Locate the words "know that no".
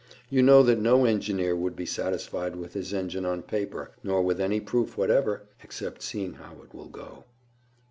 0.41-1.05